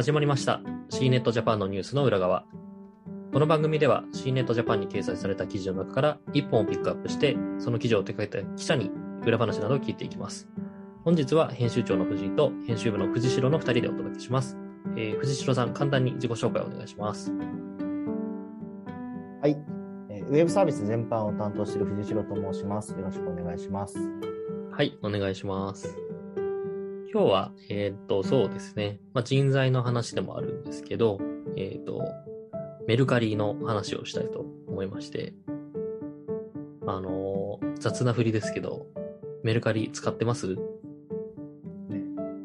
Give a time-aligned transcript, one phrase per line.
[0.00, 2.46] 始まりました C ネットジャパンのニュースの裏側
[3.34, 8.90] この番組では C ネットジャパンに掲載された記事の中から1本をピックアップしてその記事を手掛けた記者に
[9.26, 10.48] 裏話などを聞いていきます
[11.04, 14.56] 本日は編集長の藤井と編集部の藤代の2人でお届けします、
[14.96, 17.30] えー、藤代さん簡単に自己紹介をお願いします
[19.42, 19.58] はい、
[20.08, 22.92] えーウェブサービス全般を担当している藤代と申します。
[22.92, 23.98] よろしくお願いします。
[24.70, 26.09] はい、お願いします。
[27.12, 29.00] 今日は、えーっと、そうですね。
[29.14, 31.18] まあ、人材の話でもあるんですけど、
[31.56, 32.04] えーっと、
[32.86, 35.34] メルカリの話をしたいと思いまして、
[36.86, 38.86] あのー雑な振りですけど、
[39.42, 40.56] メルカリ使ってます？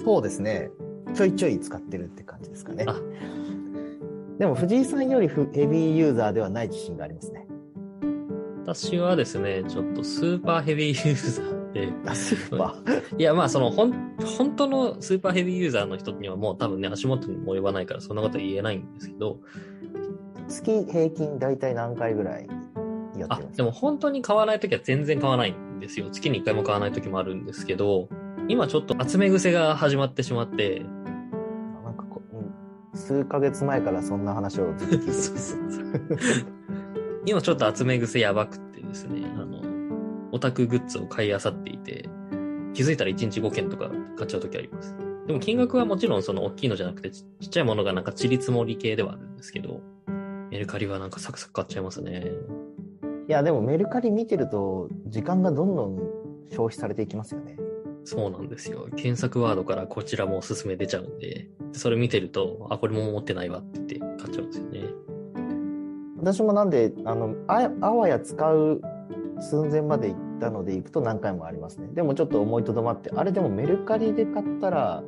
[0.03, 0.69] そうですね。
[1.13, 2.95] ちょいちょい使ってるって感じですかねあ。
[4.39, 7.47] でも藤井さんよりフヘビーユーザーではない自信がありますね。
[8.63, 13.19] 私はですね、ちょっとスーパーヘビーユーザーで、あスーパー。
[13.19, 19.39] いや、まあ、その、ほん、本当のスーパーヘビーユーザーの人にはもう多分ね、足元にも及ばないから、そんなことは言えないんですけど、
[20.47, 22.47] 月平均大体何回ぐらい
[23.17, 26.09] やってあるん、ですでも本当に買わないときは全然買わないんですよ。
[26.09, 28.07] 月に1回も買わないときもあるんですけど、
[28.47, 30.85] 今ちょっと集め癖が始まってしまって、か
[31.83, 32.97] なんかこう、うん。
[32.97, 36.45] 数ヶ月前からそんな話をずっと聞いて
[37.27, 39.25] 今ちょっと集め癖やばくってですね、
[40.35, 42.09] オタクグッズを買い漁っていて、
[42.73, 44.93] 気づいたら1日5件とか買っちゃうときあります。
[45.27, 49.79] でも金額はもちろんその大きいのじゃなくてちちっちゃいものがなんかちり積もり系ではあるんですけど、
[50.51, 52.33] メルカリはなんかサクサク買っちゃいますね。
[53.29, 55.97] いや、でもメルカリ見てると、時間がどんどん
[56.49, 57.55] 消費されていきますよね。
[58.03, 58.89] そうなんですよ。
[58.97, 65.05] 検索ワードからこちらもおすすめ出ちゃうんで、それ見てると、あ、これも持ってないわって言って買っちゃうんですよね。
[66.17, 68.81] 私もなんで、あの、ああわや使う
[69.39, 71.87] 寸前まで行ったので行くと何回もありますね。
[71.93, 75.03] でもちょっと思いとどまって、あれでもメルカリで買ったら、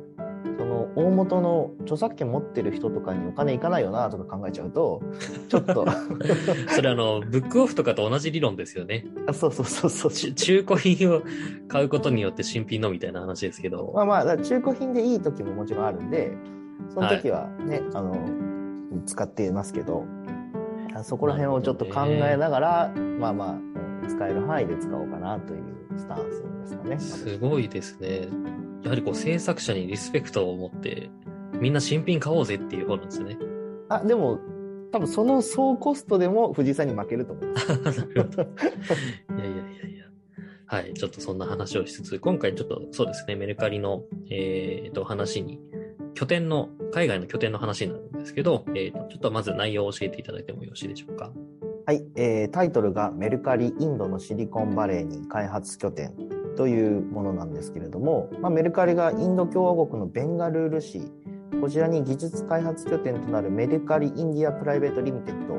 [0.56, 5.02] その大元の著作権持ってる人とかにお金いかないよなとか考えちゃうと、
[5.48, 5.86] ちょっと、
[6.74, 9.06] それあの、ブックオフとかと同じ理論ですよね。
[9.26, 10.12] あそうそうそうそう。
[10.12, 11.22] ち中古品を
[11.68, 13.92] 買うことによって新品のみたいな話ですけど。
[13.94, 16.32] まあまあ、中古品でいい時ももちろんあるんで、
[16.88, 18.16] その時はね、あの、
[19.06, 20.04] 使っていますけど、
[20.94, 25.62] あそこら辺をちょっと考えながら、まあまあ、うん使える範囲で使おうかなという
[25.96, 26.98] スタンスですかね。
[26.98, 28.28] すごいですね。
[28.82, 31.10] やはりこう制作者にリスペクトを持って、
[31.60, 33.38] みんな新品買おうぜっていう方なんですね。
[33.88, 34.38] あ、でも、
[34.92, 37.68] 多分その総コストでも藤井さんに負けると思います。
[37.82, 38.42] なるほど。
[38.42, 38.46] い
[39.38, 40.04] やいやいやいや。
[40.66, 40.94] はい。
[40.94, 45.60] ちょっとそんな話をしつつ、今回ちょっとそうですね、メルカリの、えー、と話に、
[46.14, 51.32] 拠点の、海外の拠点の話になるんですけど、えー、とちょっとまず内容を教えていただいてもよろしいでしょうか。
[51.88, 56.12] はい、えータイトルがメルカリインドのシリコンバレーに開発拠点
[56.54, 61.00] というものなんですけれども、まあ、メルカリがインド共和国のベンガルール市、
[61.62, 65.54] こちらに技術開発拠点となるメルカリインディアプライベートリミテッド、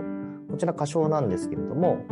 [0.52, 2.06] こちら仮称なんですけれども、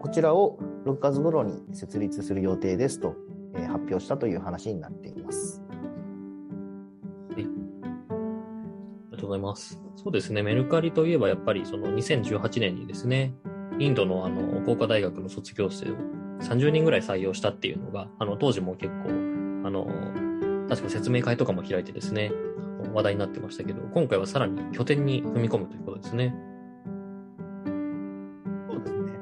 [0.00, 3.16] こちらを6月頃に設立する予定ですと、
[3.54, 5.62] えー発表したという話になっています。
[7.30, 7.44] あり
[9.12, 9.80] がとうございます。
[9.96, 13.32] そうですね、メルカリといえばやっぱりその2018年にですね、
[13.82, 15.96] インドのあの工科大学の卒業生を
[16.40, 19.08] 30人ぐらい採用したっていうのが、あの当時も結構、
[19.66, 19.86] あの、
[20.68, 22.32] 確か説明会とかも開いてですね、
[22.94, 26.34] 話題になってましたけど、今回はさらに拠点に踏み込むということですね。
[28.68, 29.12] そうですね。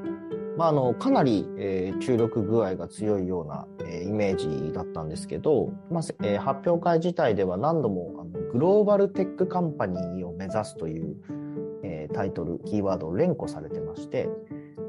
[0.57, 11.17] まあ、あの、かなり、えー注力具合が強いような、えーイメージだったんですけど、まあ、えー発表会自体では何度も、あの、グローバルテックカンパニーを目指すという、
[11.83, 14.29] えータイトル、キーワードを連呼されてまして、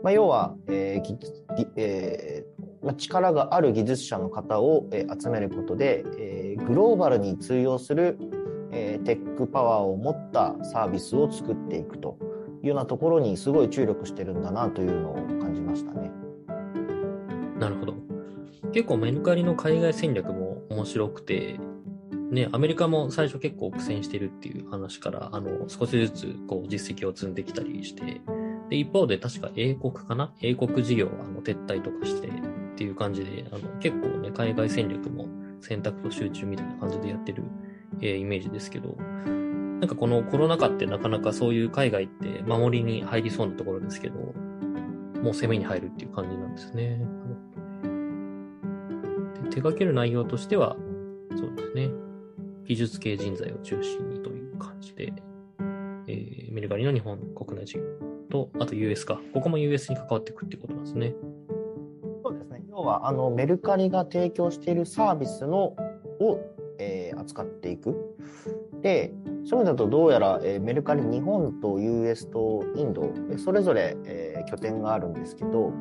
[0.04, 8.18] まあ、要は、えーぎぎえーまあ、力がある技術者の方を、えー集めることで、えーグローバルに通用する、
[8.72, 12.18] えーテックパワーを持ったサービスを作っていくと
[12.64, 16.12] いうようなところにすごい注力してるんだなというのを感じましたね。
[17.60, 17.94] なるほど。
[18.72, 21.59] 結構メルカリの海外戦略も面白くて、
[22.32, 28.22] ね、アメリカも最初結構苦戦してるっていう話から、あの、少しずつこう実績を積んできたりして、
[28.72, 30.34] で、一方で確か英国かな？
[30.41, 32.32] 英国事業はあの撤退とかしてっ
[32.78, 35.28] ていう感じで、あの、結構ね、海外戦略も
[35.59, 37.44] 選択と集中みたいな感じでやってる、
[38.00, 44.16] えーイメージですけど、なんかこのコロナ禍ってなかなかそういう海外って守りに入りそうなところですけど、
[45.22, 47.02] もう攻めに入るっていう感じなんですね。
[49.34, 50.78] で手掛ける内容としては、
[51.35, 51.90] そうですね。
[52.64, 55.12] 技術系人材を中心にという感じで、
[56.08, 57.84] えー、メルカリの日本国内事業
[58.32, 59.22] と、あと US か。
[59.34, 61.14] ここも US に関わっていくってことなんですね。
[62.24, 62.64] そうですね。
[62.70, 65.76] 要は、あの、メルカリが提供しているサービスの、
[66.20, 66.40] を、
[66.80, 68.16] えー扱っていく。
[68.82, 69.14] で、
[69.46, 75.72] そういう意味だとどうやら、えーメルカリ日本と US とインド、それぞれ、えー拠点があるんですけど、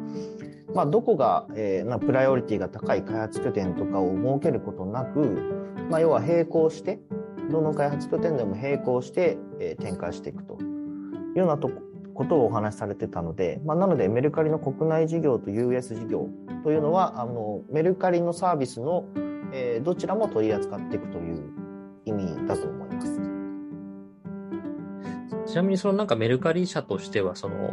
[0.74, 5.20] まあ、どこが、えーまあ、プライオリティが高い開発拠点とかを設けることなく、
[5.90, 7.00] まあ、要は並行して、
[7.50, 11.89] どの開発拠点でも並行して、えー展開していくというようなとこ
[12.20, 16.28] ことをお話しされてたので、まあ、なのでメルカリの国内事業と US 事業
[16.62, 19.06] というのは、あのメルカリのサービスの、
[19.54, 21.42] えーどちらも取り扱っていくという
[22.04, 23.20] 意味だと思います。
[25.46, 27.72] ちなみにそのなんかメルカリ社としては、その、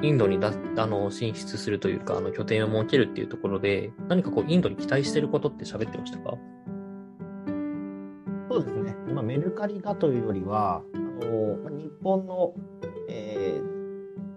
[0.00, 6.38] インドにだあの進出するというか、あの拠点を設けるっていうところで、何かこうインドに期待してることって喋ってましたか？
[8.50, 8.96] そうですね。
[9.12, 12.65] まあ、メルカリがというよりは、あのまあ日本の、えー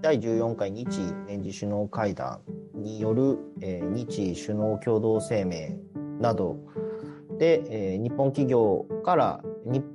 [0.01, 2.39] 第14回日年次首脳会談
[2.73, 5.77] による、えー日首脳共同声明
[6.21, 6.57] など。
[7.37, 9.41] で、えー日本企業から、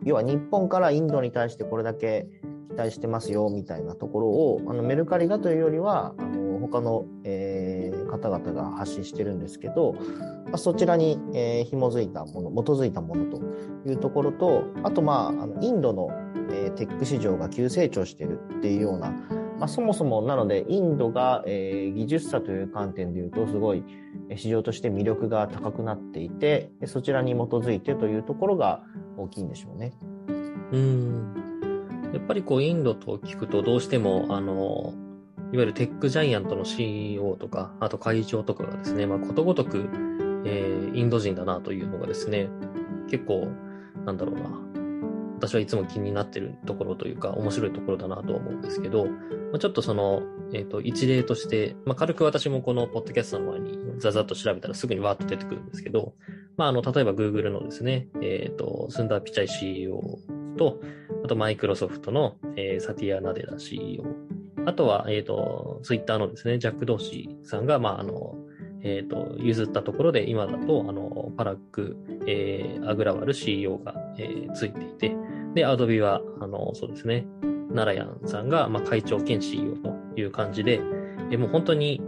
[0.04, 2.26] 要は日本からインドに対してこれだけ
[2.68, 9.94] 期待してますよみたいなところをあのメルカリがというよりはあの他の、えー方々が発信してるんですけど、
[10.44, 13.42] まあ、そちらに、えー紐づいたもの基づいたものと
[13.88, 16.10] いうところとあとまああのインドの、
[16.52, 19.12] えーテック市場が急成長してるっていうような、
[19.58, 23.84] まあ、そもそもなのでインドが、えー技術者という観点でいうとすごい
[24.36, 28.82] 市場として魅力が高くなっていてそちらに基づいてというところが
[29.16, 29.92] 大きいんでしょうね。
[30.72, 31.34] うん。
[32.12, 34.94] やっぱりこうインドと聞くとどうしても、あの、
[35.52, 39.88] いわゆるテックジャイアントの CEO とか、あと会長とかがですね、まあことごとく、
[40.44, 42.48] えーインド人だなというのがですね、
[43.10, 43.48] 結構、
[44.04, 44.42] なんだろうな、
[45.38, 49.08] 私はいつも気になってるところというか、面白いところだなと思うんですけど、
[49.58, 50.22] ちょっとその、
[50.52, 56.14] えっ、と、一例として、まあ、軽く私もこのポッドキャストの前にざざっと調べたらすぐにわーっと出てくるんですけど、
[56.56, 60.00] まあ、あの、例えば Google のですね、えっ、と、スンダー・ピチャイ CEO
[60.56, 60.80] と、
[61.24, 64.04] あとマイクロソフトの、えーサティア・ナデラ CEO、
[64.66, 68.36] あとは、えっ、と、ツイッターのですね、ジャック・ドーシーさんが、まあ、あの、
[68.82, 71.96] えっ、と、譲ったところで、今だと、あの、パラック、
[72.26, 75.16] えーアグラワル CEO が、えーついていて、
[75.54, 77.26] で、アドビは、あの、そうですね、
[77.74, 80.80] ナラヤンさんが、まあ、会長兼 CEO という感じで、
[81.30, 82.00] えもう本当に、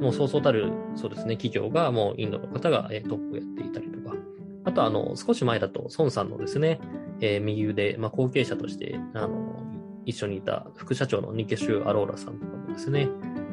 [0.00, 4.16] もうそうそうたる、そうですね、企業が、もうインドの方が、えトップをやっていたりとか、
[4.64, 6.80] あと、あの、少し前だと、孫さんのですね、
[7.20, 9.62] えー右腕、まあ、後継者として、あの、
[10.06, 13.08] 一緒にいた副社長のニケシュ・アローラさんとかもですね、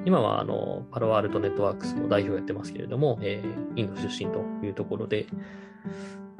[0.05, 5.25] 今は、あの、パロアルトネットワークスの代表をやってますけれども、えーインド出身というところで、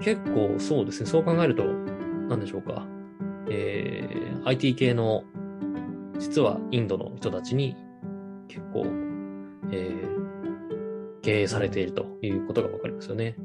[0.02, 2.86] 結構そうですね、そう考えると、なんでしょうか、
[3.50, 5.24] えー IT 系の、
[6.20, 7.76] 実はインドの人たちに
[8.48, 8.86] 結構、
[9.72, 10.26] えー
[11.22, 13.36] 経営されているということがわかりますよね。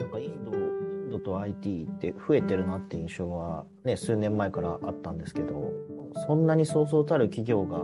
[0.00, 0.58] なんかインド、イ
[1.06, 5.70] ンドと IT って増えてるなって印象はね、数年前からあったんですけど、
[6.26, 7.78] そんなにそうそうたる企業が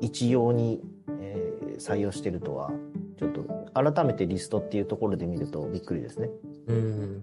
[0.00, 0.82] 一様に、
[1.20, 2.72] えー採用してるとは、
[3.16, 6.28] ちょっと改めてリストっていうところで見るとびっくりですね。
[6.66, 7.22] うん。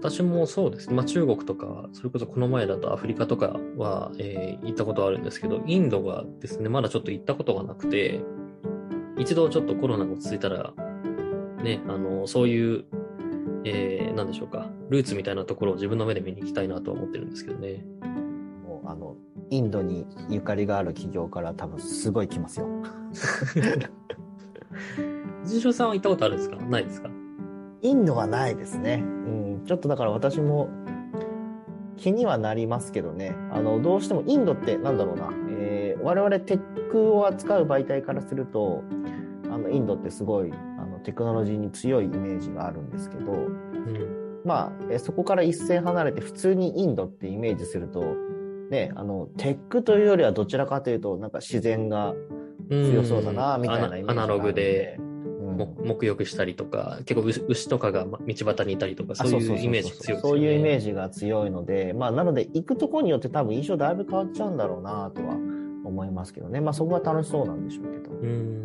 [0.00, 0.94] 私もそうですね。
[0.94, 8.20] まあ中国とか、それこそこの前だとアフリカとかは、えー行ったことあるんですけど、インドがですね、まだちょっと行ったことがなくて、
[9.18, 10.72] 一度ちょっとコロナが落ち着いたら、
[11.62, 12.84] ね、あの、そういう、
[13.64, 17.84] えー、なんでしょうか、ルーツみたいなところを自分の目で見に行きたいなとは思ってるんですけどね。
[18.66, 19.16] もうあの、
[19.50, 22.66] インドにゆかりがある企業から多分すごい来ますよ。
[25.44, 26.56] 藤代さんは行ったことあるんですか？
[26.56, 27.08] ないですか？
[27.82, 29.02] インドはないですね。
[29.02, 30.68] うん、ちょっとだから私も
[31.96, 33.34] 気にはなりますけどね。
[33.50, 35.30] あの、どうしてもインドってなんだろうな。
[35.50, 38.84] えー我々テックを扱う媒体からすると、
[39.50, 44.42] あの、インドってすごい、あの、テクノロジーに強いイメージがあるんですけど、うん。
[44.44, 48.14] まあ、えそこから一線離れて普通にインドってイメージすると、
[48.70, 52.14] ね、あの、テックというよりはどちらかというと、なんか自然が
[52.70, 55.00] 強そうだな、みたいなイメージがんでアナログで、
[55.64, 60.20] 沐浴したりとか、結構牛牛とかがま道端にいたりとか、そういうイメージ強い。
[60.20, 65.34] そういうイメージが強いので、まあ、なので、行くところによって多分印象だいぶ変わっちゃうんだろうなとは
[65.84, 66.60] 思いますけどね。
[66.60, 68.10] まあ、そこは楽しそうなんでしょうけど。
[68.10, 68.62] うん。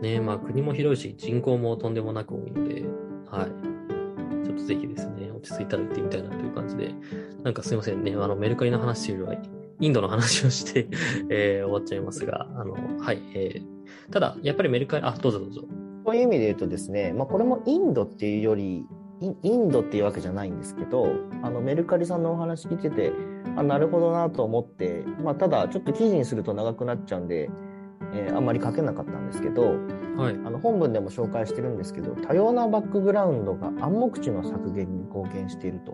[0.00, 2.84] ねまあ国も広いし、人口もとんでもなく多いので、
[3.30, 4.46] はい。
[4.46, 6.94] ちょっとぜひですね、落ち着いたら行ってみたいなという感じで、
[7.42, 9.42] なんかすいませんね、あの、メルカリの話というよりは、
[9.80, 10.88] インドの話をして、
[11.30, 13.80] えー終わっちゃいますが、あの、はい、えー
[14.10, 15.62] ただ、やっぱりメルカリ、あ、どうぞどうぞ。
[16.04, 18.84] そういう意味で言うとですね、まあ、これもインドっていうより、
[19.20, 21.08] インドっていうわけじゃないんですけど、
[21.42, 23.12] あのメルカリさんのお話聞いてて、
[23.56, 27.50] あなるほどなと思って、まあ、ただちょっと記事にすると長くなっちゃうんで、
[28.14, 29.76] えーあんまり書けなかったんですけど、
[30.16, 30.34] はい。
[30.34, 35.92] あの本文でも紹介してるんですけど、多様なバックグラウンドが暗黙知の削減に貢献していると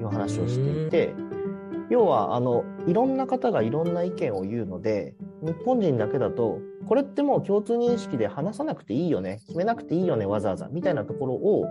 [0.00, 1.14] いう話をしていて、
[1.90, 5.14] 要はあのいろんな方がいろんな意見を言うので
[5.46, 11.66] 日本人だけだとこれってもう共通認識で話さなくていいよね決めなくていいよねわざわざみたいなところを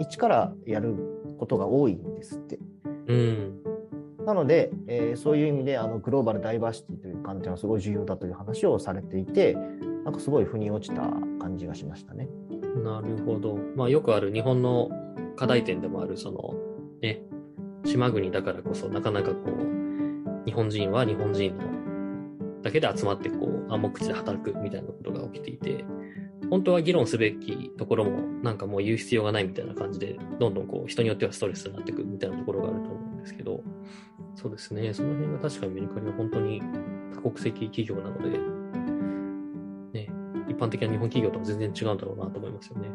[0.00, 0.94] 一からやる
[1.38, 2.58] ことが多いんですって。
[3.06, 3.62] うん。
[4.24, 9.56] なので、えーそういう意味であのグローバルダイバーシティという観点はすごい重要だという話をされていて
[10.04, 11.02] なんかすごい腑に落ちた
[11.40, 12.28] 感じがしましたね。
[12.84, 13.58] なるほど。
[13.76, 14.90] まあよくある日本の
[15.36, 16.54] 課題点でもある、その、
[17.02, 17.22] ね、
[17.84, 21.64] 島国だからこそ、なかなかこう、日本人は日本人の
[22.62, 25.84] だけで集まってこう暗黙知で働くみたいなことが起きていて、
[26.50, 33.62] 本当は議論すべきところもなんかもう言う必要がないみたいな感じで、どんどんこう人によってはストレスになっていくみたいなところがあると思うんですけど、
[34.34, 36.62] そうですね、その辺が確かにメルカリは本当に
[37.14, 38.38] 多国籍企業なので、
[39.98, 40.08] ね、
[40.48, 42.88] 一般的な日本企業とは全然違うんだろうなと思いますよね。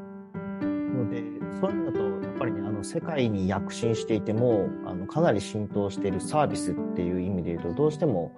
[0.96, 1.22] ので
[1.60, 8.36] そういう意味だとやっぱりねあの世界に躍進していてもあのかなり浸透しているサービスっていう意味で言うとどうしても、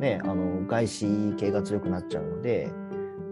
[0.00, 2.72] ね、あの外資系が強くなっちゃうので、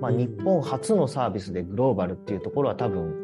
[0.01, 3.15] まあ、うん日本初のサービスでグローバルっていうところは多分、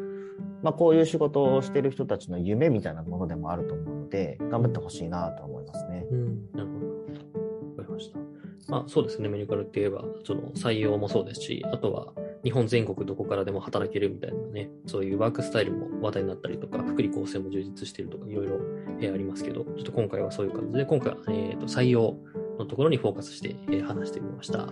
[0.63, 6.05] まあ、こういう仕事をしている人たちの夢みたいなものでもあると思うので頑張ってほしいなと思いますね。
[6.11, 6.87] うん、なるほど。
[6.87, 8.19] わかりました。
[8.67, 18.55] まあそうですね、メディカルって言えば、その採用もそうですし、あとは日本全国どこからでも働けるみたいなね、そういうワークスタイルも話題になったりとか、福利厚生も充実しているとか、いろいろ
[19.01, 22.17] えーありますけど、ちょっと今回はそういう感じで、今回は、えーと採用
[22.59, 24.59] のところにフォーカスして、え話してみました。
[24.59, 24.67] は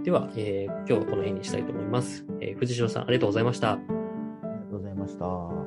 [0.00, 0.04] い。
[0.04, 2.24] では、えー今日はこの辺にしたいと思います。
[2.40, 3.72] えー藤代さん、ありがとうございました。
[3.72, 3.94] ありが
[4.70, 5.59] とうございました。